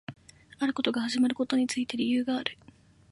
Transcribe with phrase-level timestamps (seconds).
[0.57, 2.57] あることが始まることについて理由がある